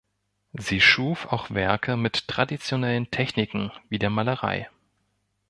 Sie 0.53 0.81
schuf 0.81 1.27
auch 1.27 1.51
Werke 1.51 1.95
mit 1.95 2.27
traditionellen 2.27 3.11
Techniken 3.11 3.71
wie 3.87 3.99
der 3.99 4.09
Malerei. 4.09 4.67